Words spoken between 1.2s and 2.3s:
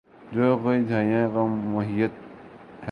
کو محیط ہے۔